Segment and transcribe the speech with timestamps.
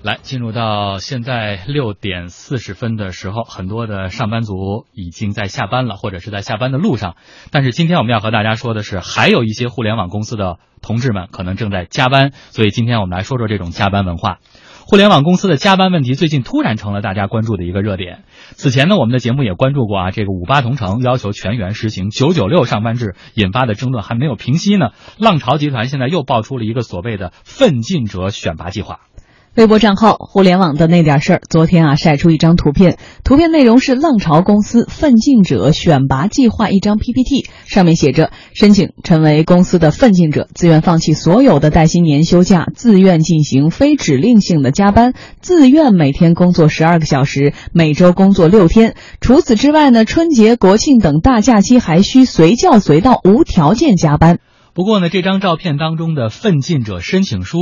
[0.00, 7.16] 来，进入到现在六点四十分的时候，很多的上班族已经在下班了，或者是在下班的路上。
[7.50, 14.38] 但是今天我们要和大家说的是，还有一些互联网公司的同志们可能正在加班，所以今天我们来说说这种加班文化。
[14.86, 18.22] 互联网公司的加班问题最近突然成了大家关注的一个热点。
[18.52, 24.90] 此前呢，我们的节目也关注过啊，这个五八同城要求全员实行九九六上班制引发的争论还没有平息呢。
[25.18, 29.00] 浪潮集团现在又爆出了一个所谓的“奋进者选拔计划”。
[29.54, 48.94] 微博账号“互联网的那点事儿”昨天啊晒出一张图片，图片内容是浪潮公司奋进者选拔计划一张 PPT，上面写着：申请成为公司的奋进者，自愿放弃所有的带薪年休假，自愿进行非指令性的加班，自愿每天工作十二个小时，每周工作六天。
[49.20, 54.38] 除此之外呢，春节、国庆等大假期还需随叫随到，无条件加班。
[54.78, 57.58] 不过呢，这张照片当中的奋进者申请书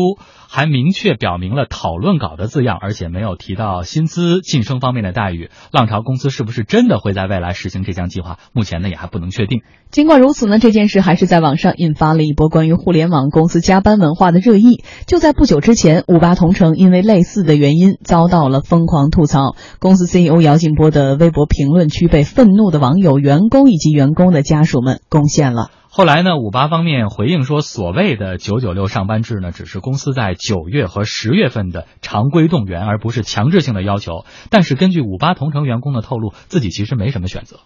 [0.50, 5.48] 还明确表明了讨论稿的字样，而且没有提到薪资晋升方面的待遇。
[5.72, 8.36] 浪潮公司是不是真的会在未来实行这项计划？
[8.52, 9.62] 目前呢也还不能确定。
[9.90, 14.84] 尽管如此呢，这件事还是在网上引发了一波关于互联网公司加班文化的热议。
[15.06, 25.70] 就在不久之前，五八同城因为类似的原因遭到了疯狂吐槽，公司 CEO 姚劲波的微博评论区被愤怒的网友、员工以及员工的家属们攻陷了。
[25.96, 34.26] 后来呢，五八方面回应说，所谓的九九六上班制呢，只是公司在九月和十月份的常规动员，而不是强制性的要求。
[34.50, 37.56] 但是根据五八同城员工的透露，自己其实没什么选择，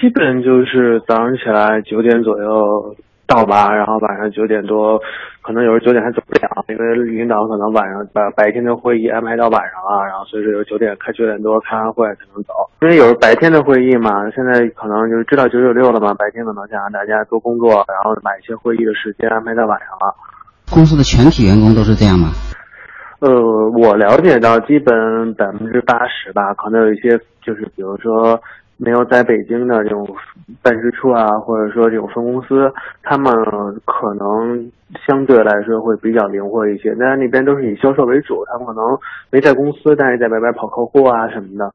[0.00, 2.94] 基本就是早上起来九点左右。
[3.30, 4.98] 到吧，然后晚上九点多，
[5.40, 12.50] 可能有时候九点还走不了，因为领导可能晚上把白天的会议安排到晚上了，然后所以说有九点开九点多开完会才能走。
[12.82, 20.12] 因为有时候白天的会议嘛，现在可能就是知道九九六了嘛，白天可能想让大家多工作，然后把一些会议的时间安排到晚上了。
[20.74, 22.34] 公司的全体员工都是这样吗？
[23.20, 23.30] 呃，
[23.78, 28.40] 我了解到基本百分之八十吧，可能有一些就是比如说。
[28.82, 30.08] 没有在北京的这种
[30.62, 33.32] 办事处啊，或者说这种分公司，他们
[33.84, 34.72] 可能
[35.06, 36.94] 相对来说会比较灵活一些。
[36.96, 38.98] 那那边都是以销售为主，他们可能
[39.30, 41.70] 没在公司，但是在外边跑客户啊什么的。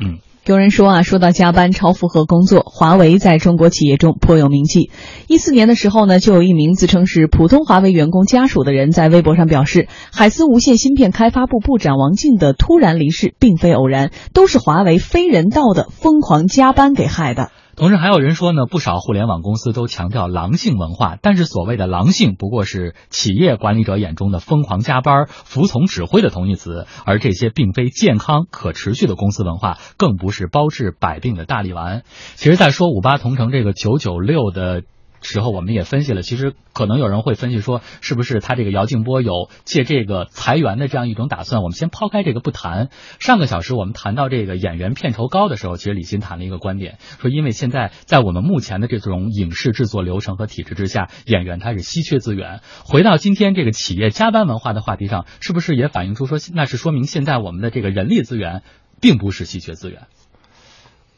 [0.00, 0.18] 嗯。
[0.46, 4.90] 有人说啊，说到加班、超负荷工作，华为在中国企业中颇有名气。
[5.28, 17.50] 一四年的时候呢，就有一名自称是普通华为员工家属的人在微博上表示，海思无线芯片开发部部长王进的突然离世并非偶然，都是华为非人道的疯狂加班给害的。
[17.80, 32.02] 同时还有人说呢，不少互联网公司都强调狼性文化，但是所谓的狼性不过是企业管理者眼中的疯狂加班、服从指挥的同义词，而这些并非健康可持续的公司文化，更不是包治百病的大力丸。
[32.34, 34.82] 其实，在说五八同城这个九九六的。
[35.22, 41.62] 时候我们也分析了，其实可能有人会分析说，是不是他这个姚劲波有借这个裁员的这样一种打算？
[41.62, 42.88] 我们先抛开这个不谈。
[43.18, 52.60] 上个小时我们谈到这个演员片酬高的时候，其实李欣谈了一个观点，说因为现在在我们目前的这种影视制作流程和体制之下，演员他是稀缺资源。
[52.84, 58.62] 回到今天这个企业加班文化的话题上，是不是也反映出说，那是说明现在我们的这个人力资源
[59.00, 60.02] 并不是稀缺资源？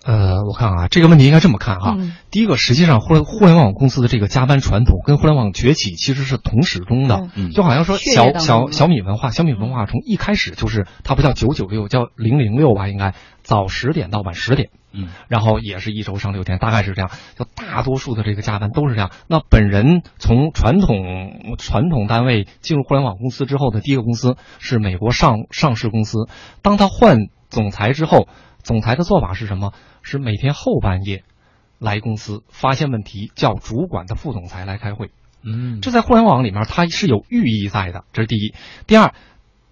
[0.04, 1.96] 呃，我看啊，这个问题应该这么看哈。
[2.30, 17.08] 第一个，实际上互联互联网公司的这个加班传统跟互联网崛起其实是同时中的，就好像说小小小米文化，小米文化从一开始就是它不叫九九六，叫零零六吧，应该早十点到晚十点，嗯，然后也是一周上六天，大概是这样。
[17.38, 19.12] 就大多数的这个加班都是这样。
[19.28, 26.28] 那本人从传统传统单位进入互联网公司之后的第一个公司是美国上上市公司，
[26.60, 28.26] 当他换总裁之后。
[28.62, 29.72] 总裁的做法是什么？
[30.02, 31.24] 是每天后半夜
[31.78, 35.10] 来公司，发现问题叫主管的副总裁来开会。
[35.44, 38.54] 嗯，这在互联网里面它是有寓意在的，这是第一。
[38.86, 39.14] 第二，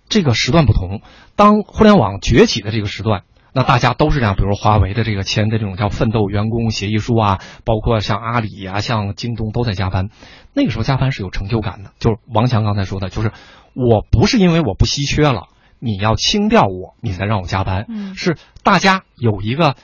[0.08, 1.00] 这个时段不同，
[1.36, 10.08] 当互联网崛起的这个时段，那大家都是这样，比如华为的这个签的这种叫奋斗员工协议书啊，包括像阿里啊、像京东都在加班。
[10.52, 13.30] 那个时候加班是有成就感的，就是王强刚才说的，就是
[13.74, 15.46] 我不是因为我不稀缺了。
[15.80, 17.86] 你要清掉我，你才让我加班。
[17.88, 19.74] 嗯，是大家有一个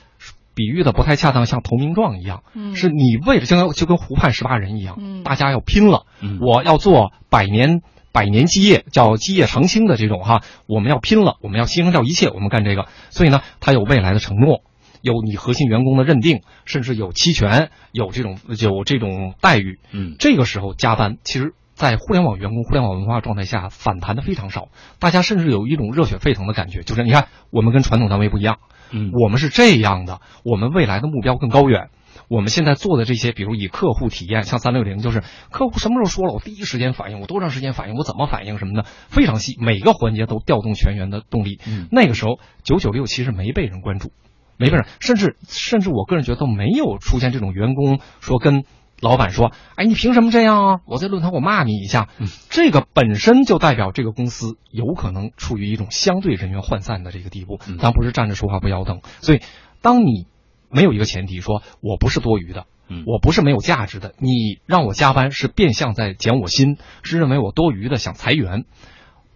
[0.53, 2.43] 比喻的不太恰当，像投名状一样。
[2.53, 4.95] 嗯，是你为了就跟就跟湖畔十八人一样。
[4.99, 6.05] 嗯，大家要拼了。
[6.21, 12.85] 嗯，我要做百年百年基业，叫基业长青的这种哈，我们要拼了，我们要牺牲掉一切，我们干这个。
[13.09, 14.61] 所以呢，他有未来的承诺，
[15.01, 19.79] 有你核心员工的认定，甚至有期权，有这种有这种待遇。
[19.91, 21.53] 嗯，这个时候加班其实。
[21.77, 28.57] 在互联网员工、互联网文化状态下，反弹的非常少，大家甚至有一种热血沸腾的感觉，就是你看，我们跟传统单位不一样，
[28.89, 31.89] 嗯，我们是这样的，我们未来的目标更高远，
[32.29, 35.21] 我们现在做的这些，比如以客户体验，像三六零，就是
[35.51, 41.59] 客户什么时候说了，我第一时间反应，我多长时间反应，我怎么反应什么的，非常细，每个环节都调动全员的动力。
[41.67, 44.11] 嗯那个时候九九六其实没被人关注，
[44.57, 48.63] 没被人，甚至甚至我个人觉得都没有出现这种员工说跟
[48.99, 50.79] 老板说，哎，你凭什么这样啊？
[50.85, 52.09] 我在论坛我骂你一下，
[52.49, 57.77] 这个本身就代表这个公司有可能处于一种相对人员涣散的这个地步，嗯。
[57.79, 59.01] 但不是站着说话不腰疼。
[59.21, 59.41] 所以，
[59.81, 60.25] 当你
[60.69, 63.03] 没有一个前提说我不是多余的，嗯。
[63.05, 68.65] 我不是没有价值的，你让我加班是变相在减我薪，是认为我多余的想裁员，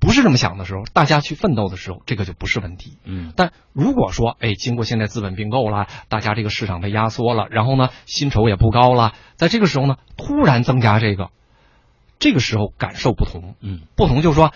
[0.02, 2.98] 不是这么想的时候，大家去奋斗的时候，这个就不是问题。
[3.06, 3.32] 嗯。
[3.38, 11.30] 但如果说，哎，经过现在资本并购了，大家这个市场被压缩了，然后呢，薪酬也不高了，在这个时候呢，突然增加这个，
[12.18, 13.82] 这个时候感受不同，嗯。
[13.96, 14.52] 不同就是说，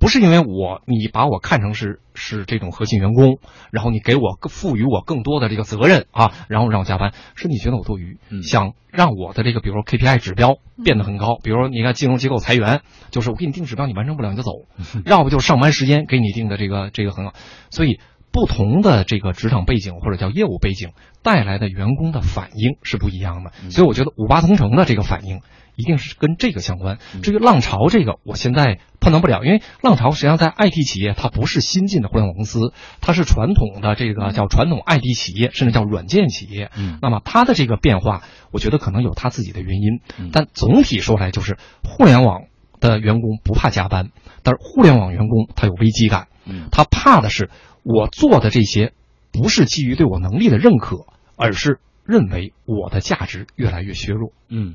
[0.00, 3.38] 不是因为我你把我看成是是这种核心员工，
[3.70, 12.80] 然后你给我更赋予我更多的这个责任啊，然后让我加班，是你觉得我多余，嗯想让我的这个比如说 KPI 指标变得很高，比如说你看金融机构裁员，
[13.10, 14.50] 就是我给你定指标，你完成不了你就走，
[15.04, 17.34] 要不就上班时间给你定的这个这个很好，
[17.70, 18.00] 所以。
[18.32, 20.90] 不同的这个职场背景或者叫业务背景
[21.22, 25.40] 带来的员工的反应是不一样的，所以我觉得五八同城的这个反应
[25.76, 26.98] 一定是跟这个相关。
[27.22, 36.70] 至于浪潮这个，我现在判断不了，因为浪潮实际上在 IT 企业它不是新进的互联网公司，它是传统的这个叫传统 IT 企业，甚至叫软件企业。
[36.76, 38.22] 嗯那么它的这个变化，
[38.52, 42.42] 我觉得可能有它自己的原因嗯，但总体说来就是互联网
[42.78, 44.10] 的员工不怕加班，
[44.42, 46.28] 但是互联网员工他有危机感。
[46.44, 47.50] 嗯他怕的是
[47.82, 48.92] 我做的这些
[49.32, 51.06] 不是基于对我能力的认可，
[51.36, 54.32] 而是认为我的价值越来越削弱。
[54.48, 54.74] 嗯。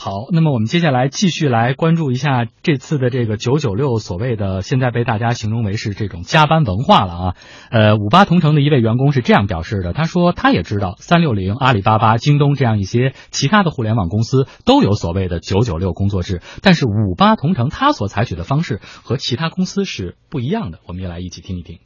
[0.00, 7.36] 好，那么我们接下来继续来关注一下这次的这个九九六所谓的现在被大家形容为是这种加班文化了啊。
[7.72, 20.78] 呃，五八同城的一位员工是这样表示的，他说他也知道三六零、阿里巴巴、京东这样一些其他的互联网公司都有所谓的九九六工作制，但是五八同城他所采取的方式和其他公司是不一样的。
[20.86, 21.80] 我们也来一起听一听。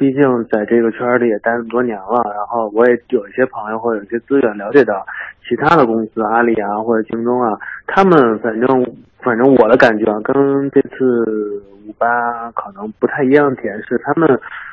[0.00, 5.04] 毕竟在这个圈里也待那么多年了，然后我也有一些朋友或者有一些资源了解到
[5.46, 7.52] 其他的公司，阿里啊或者京东啊，
[7.86, 8.66] 他们反正
[9.20, 14.26] 反正我的感觉啊，跟这次五八可能不太一样的点是，他们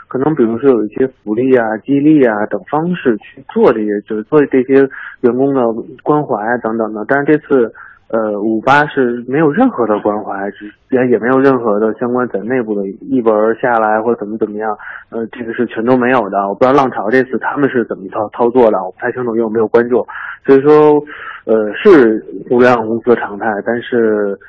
[0.08, 4.76] 可能比如说有一些福利啊、激励啊等方式去做这些，就是做这些
[5.20, 5.62] 员工的
[6.04, 7.74] 关怀啊等等的，但是这次。
[8.10, 10.50] 呃，五八是没有任何的关怀，
[10.92, 14.78] 也也没有任何的相关在内部的一文下来或者怎么怎么样，
[15.10, 16.48] 呃，这个是全都没有的。
[16.48, 20.08] 我不知道浪潮这次他们是怎么操操作的，我不太清楚，因为我没有关注。
[20.46, 21.04] 所以说，
[21.46, 24.40] 呃，是互联网公司的常态，但是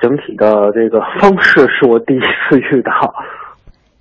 [0.00, 3.14] 整体的这个方式是我第一次遇到。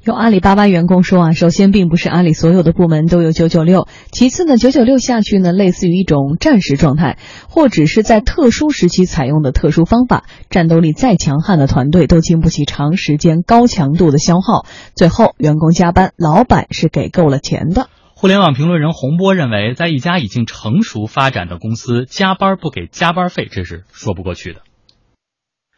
[0.06, 7.18] 有阿里巴巴员工说啊，首先并不是阿里所有的部门都有九九六，其次呢，九九六下去呢，类似于一种战时状态，
[7.48, 14.66] 或只是在特殊时期采用的特殊方法，战斗力再强悍的团队都经不起长时间高强度的消耗。
[14.94, 17.88] 最后，员工加班，老板是给够了钱的。
[18.14, 24.60] 互联网评论人洪波认为，在一家已经成熟发展的公司，加班不给加班费，这是说不过去的。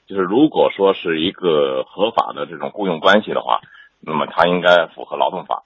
[0.10, 3.60] 就是如果说是一个合法的这种雇佣关系的话。
[4.06, 5.64] 那么它应该符合劳动法，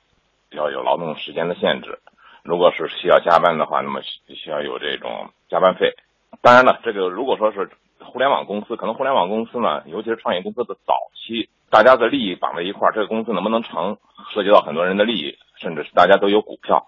[0.52, 2.00] 要有劳动时间的限制。
[2.44, 5.94] 如果是需要加班的话，那么需要有这种加班费。
[6.42, 7.70] 当然了，这个如果说是
[8.00, 13.98] 互联网公司，可能互联网公司呢，尤其是创业公司的早期，大家的利益绑在一块儿，这个公司能不能成，
[14.34, 16.88] 涉及到很多人的利益，甚至是大家都有股票。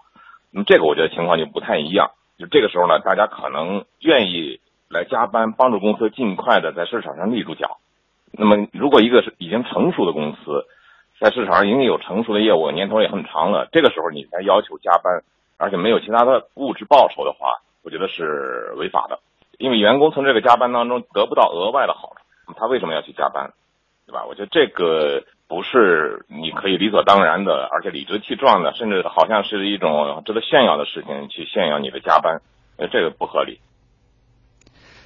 [0.50, 2.12] 那么这个我觉得情况就不太一样。
[2.38, 7.78] 就这个时候呢，大家可能愿意来加班，帮助公司尽快的在市场上立住脚。
[8.32, 10.66] 那么如果一个是已经成熟的公司，
[11.22, 13.68] 在市场上已经有成熟的业务，年头也很长了。
[13.70, 15.22] 这个时候你才要求加班，
[15.56, 19.20] 而且没有其他的物质报酬的话，我觉得是违法的。
[19.56, 23.52] 因为员工从这个加班当中得不到额外的好处，他为什么要去加班，
[24.04, 24.24] 对吧？
[24.28, 32.40] 我觉得这个不是你可以理所当然的，而且理直气壮的，甚至好像是一种值得炫耀的事情去炫耀你的加班，
[32.78, 33.60] 呃，这个不合理。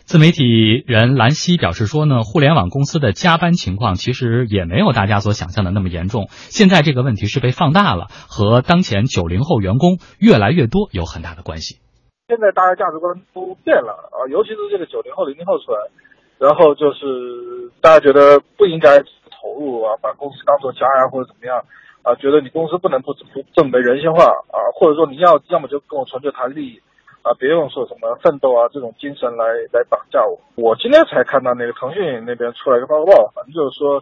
[0.06, 6.28] 自媒体人兰溪表示说呢，互联网公司的加班情况其实也没有大家所想象的那么严重。
[6.30, 11.82] 现在这个问题是被放大了，和当前九零后员工越来越多有很大的关系。
[12.28, 15.90] 现在大家价值观都变了啊，尤其是这个九零后、零零后出来，
[16.38, 21.66] 然后就是大家觉得不应该投入啊，把公司当做家呀或者怎么样
[22.06, 26.78] 啊，觉得你公司不能不不这么没人性化啊，或者说你要要么就跟我纯粹谈利益。
[27.26, 30.38] 啊，别用说什么奋斗啊这种精神来来绑架我。
[30.54, 34.00] 我今天才看到那个腾讯那边出来一个报告，反正就是说，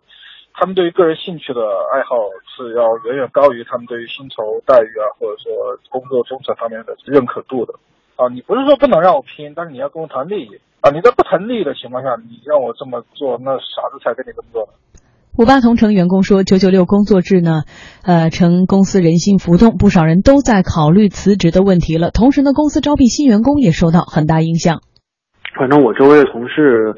[0.53, 2.17] 他们对于个人兴趣的爱好
[2.55, 7.73] 是要远远高于他们对于薪酬待遇啊，或者说工作忠诚方面的认可度的。
[8.17, 10.91] 啊，你不是说不能让我拼，但是你要跟我谈利益啊！
[10.91, 14.73] 你在不谈利益的情况下，你让我这么做，那傻子才跟你这么做呢。
[15.37, 17.63] 五八同城员工说：“九九六工作制呢，
[18.05, 22.11] 呃，成公司人心浮动，不少人都在考虑辞职的问题了。
[22.13, 24.79] 同时呢，公司招聘新员工也受到很大影响。
[25.59, 26.95] 反正我周围的同事。”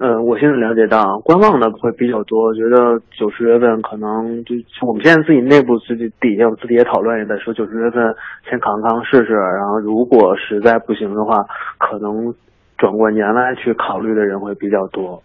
[0.00, 4.54] 呃，我现在了解到，观望的会比较多，觉得九十月份可能就
[4.88, 8.00] 我们现在自己内部自己底下我自己也讨论，也在说九十月份
[8.48, 11.44] 先扛扛试试，然后如果实在不行的话，
[11.76, 12.32] 可能
[12.78, 15.22] 转过年来去考虑的人会比较多。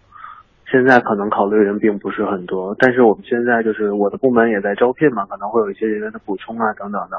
[0.70, 7.16] 现在可能考虑的人并不是很多，但是我们现在就是我的部门也在招聘嘛，可能会有一些人员的补充啊等等的，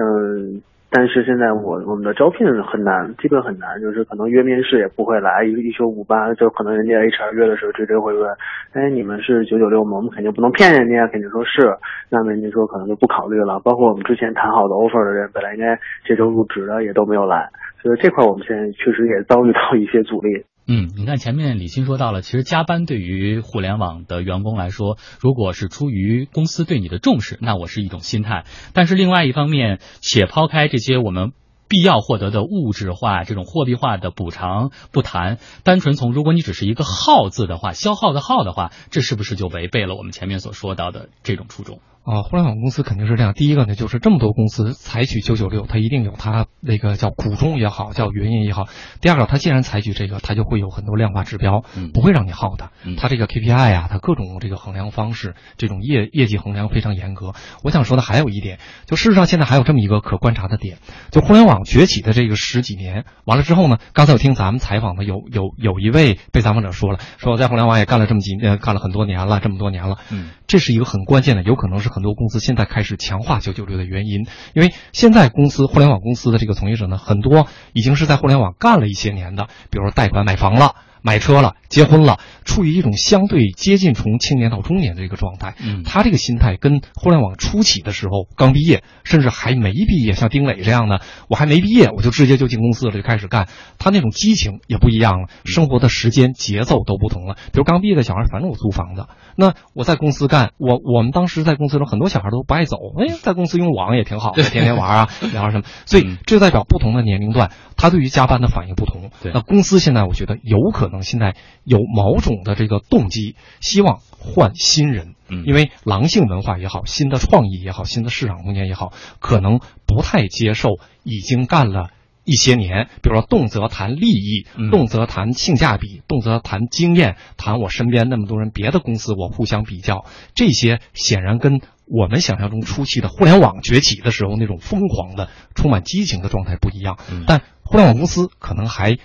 [0.00, 0.62] 嗯。
[0.88, 8.30] 但是现在我我们的招聘很难，基本很难，就是可能约面试也不会来，一一休五八，就可能人家 HR 约的时候直接会问，
[8.72, 9.96] 哎，你们是九九六吗？
[9.96, 11.76] 我们肯定不能骗人家，肯定说是，
[12.08, 13.58] 那么人家说可能就不考虑了。
[13.64, 17.50] 包括我们之前谈好的 offer 的人，本来应该这周入职的也都没有来，
[17.82, 20.44] 所以这块我们现在确实也遭遇到一些阻力。
[20.68, 28.44] 嗯，你看前面李欣说到了，其实加班对于互联网的员工来说，如果是出于公司对你的重视，那我是一种心态。
[28.72, 31.30] 但是另外一方面，且抛开这些我们
[31.68, 41.78] 必要获得的物质化、这种货币化的补偿不谈，单纯从如果你只是一个耗字的话，消耗的耗的话，这是不是就违背了我们前面所说到的这种初衷？
[42.06, 43.34] 啊，互联网公司肯定是这样。
[43.34, 48.68] 第一个呢，就是这么多公司采取九九六，它一定有它那个叫苦衷也好，叫原因也好。
[49.00, 52.70] 第二个，它既然采取这个，它就会有很多量化指标，不会让你耗的。
[52.96, 57.32] 它这个 KPI 啊，它各种这个衡量方式，这种业业绩衡量非常严格。
[57.64, 60.78] 我想说的还有一点，就事实上现在还有这么一个可观察的点，
[61.10, 71.95] 就互联网崛起的这个十几年完了之后呢，刚才我听咱们采访的有有有一位被采访者说了，说我在互联网也干了这么几呃干了很多年了，这么多年了，嗯，这是一个很关键的，有可能是。
[71.96, 80.74] 很多公司现在开始强化九九六的原因，因为现在公司互联网公司的这个从业者呢，很多已经是在互联网干了一些年的，比如说贷款买房了。
[81.06, 85.54] 买车了，结婚了，处于一种相对接近从青年到中年的一个状态。
[85.64, 93.46] 嗯，他这个心态跟互联网初期的时候刚毕业，甚至还没毕业，像丁磊这样的，我还没毕业我就直接就进公司了，就开始干。
[93.78, 97.36] 他那种激情也不一样了，生活的时间节奏都不同了。
[97.52, 105.62] 比如刚毕业的小孩，反正我租房子，那我在公司干，我我们当时在公司中很多小孩都不爱走，哎，在公司用网也挺好的，天天玩啊， 聊什么。
[105.84, 109.10] 所以这代表不同的年龄段，他对于加班的反应不同。
[109.22, 110.95] 对，那公司现在我觉得有可能。
[111.02, 121.90] 现在有某种的这个动机，希望换新人，嗯，因为狼性文化也好，新的创意也好，新的市场空间也好，可能不太接受已经干了
[122.24, 136.98] 一些年，比如说动辄谈利益，动辄谈性价比，动辄谈经验，谈我身边那么多人别的公司我互相比较，这些显然跟我们想象中初期的互联网崛起的时候那种疯狂的、充满激情的状态不一样。
[137.26, 138.98] 但互联网公司可能还。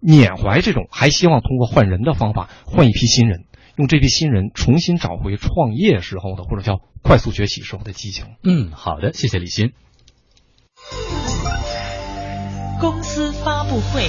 [0.00, 3.44] 缅怀这种，还希望通过换人的方法换一批新人，
[3.76, 8.26] 用这批新人重新找回创业时候的或者叫快速崛起时候的激情。
[8.42, 9.72] 嗯，好的，谢谢李欣。
[12.80, 14.08] 公司发布会。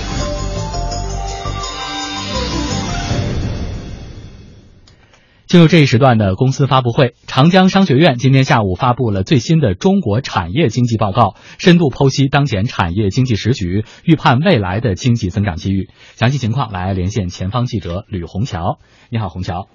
[5.48, 15.88] 进入这一时段的公司发布会，长江商学院今天下午发布了最新的中国产业经济报告，深度剖析当前产业经济时局，预判未来的经济增长机遇。
[16.16, 18.80] 详细情况来连线前方记者吕红桥。
[19.10, 19.70] 你好，红桥。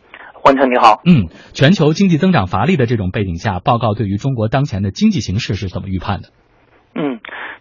[0.45, 1.01] 欢成你好。
[1.07, 6.29] 嗯，全球经济增长乏力的这种背景下，报告对于中国当前的经济形势是怎么预判的？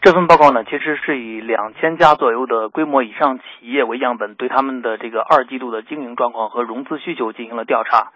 [0.01, 8.11] 这份报告呢，其实是以两千家左右的规模以上企业为样本，对他们的这个二季度的经营状况和融资需求进行了调查。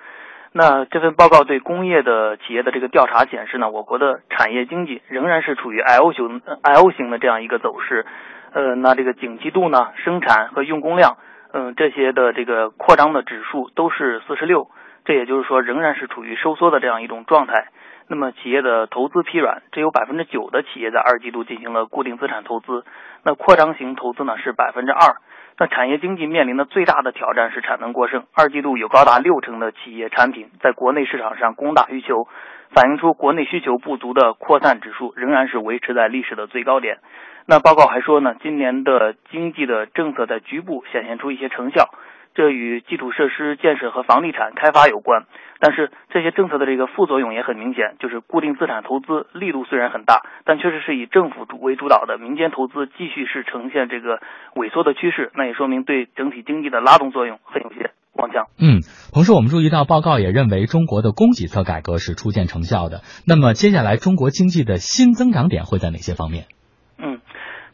[0.51, 8.07] 那这份报告对工业的企业的这个调查显示呢，我国的产业经济仍然是处于 L 型 L 型的这样一个走势。
[8.53, 11.17] 呃，那这个景气度呢，生产和用工量，
[11.53, 14.69] 嗯，这些的这个扩张的指数都是四十六，
[15.05, 17.67] 这也就是说仍然是处于收缩的这样一种状态。
[18.07, 22.83] 那么企业的投资疲软，只有百分之九的企业在二季度进行了固定资产投资。
[23.23, 25.15] 那扩张型投资呢是百分之二。
[25.57, 28.25] 那产业经济面临的最大的挑战是产能过剩。
[28.35, 32.27] 二季度有高达六成的企业产品在国内市场上供大于求，
[32.73, 36.99] 反映出国内需求不足的扩散指数仍然是维持在历史的最高点。
[37.47, 41.89] 那报告还说呢，今年的经济的政策在局部显现出一些成效。
[42.35, 45.23] 这与基础设施建设和房地产开发有关，
[45.59, 54.19] 但是这些政策的这个副作用也很明显，就是固定资产投资力度虽然很大，但确实是以政府主为主导的，民间投资继续是呈现这个
[54.53, 57.91] 萎缩的趋势，那也说明对整体经济的拉动作用很有限。
[58.17, 58.79] 王强，嗯，
[59.13, 63.01] 同时我们注意到报告也认为中国的供给侧改革是初见成效的。
[63.27, 66.45] 那么接下来中国经济的新增长点会在哪些方面？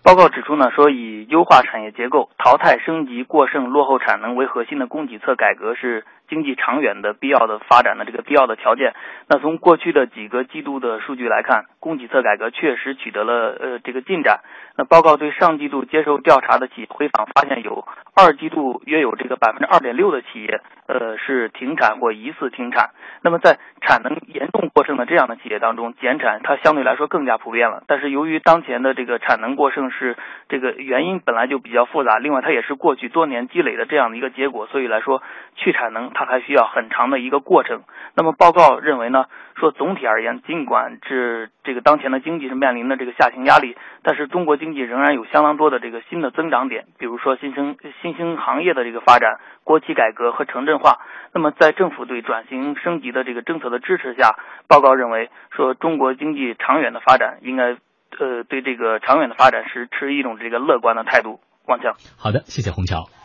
[0.04, 8.94] 报告指出呢，说以优化产业结构、淘汰升级过剩落后产能为核心的供给侧改革是经济长远的必要的发展的这个必要的条件。
[9.30, 14.40] 那从过去的几个季度的数据来看，供给侧改革确实取得了呃这个进展。
[14.76, 22.90] 那报告对上季度接受调查的企业回访发现，有二季度约有这个百分之二点六的企业呃是停产或疑似停产。
[23.22, 27.84] 那么在产能严重过剩的这样的企业当中，减产它相对来说更加普遍了。
[27.88, 30.18] 但是由于当前的这个产能过剩是
[30.50, 35.22] 这个原因本来就比较复杂，另外它也是过去多年积累的这样的一个结果，所以来说
[35.56, 37.82] 去产能它还需要很长的一个过程。
[38.16, 51.00] 那么报告认为呢，说总体而言，尽管是这个当前的经济是面临的这个下行压力，但是中国经济仍然有相当多的这个新的增长点，比如说新生新兴行业的这个发展、国企改革和城镇化。
[51.34, 54.36] 那么在政府对转型升级的这个政策的支持下，
[54.68, 57.78] 报告认为说中国经济长远的发展应该
[58.20, 61.40] 呃对这个长远的发展是持一种这个乐观的态度。
[61.68, 63.21] 王强，好的，谢谢洪桥。